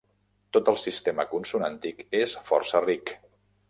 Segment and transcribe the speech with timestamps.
[0.57, 3.19] Tot el sistema consonàntic és força ric.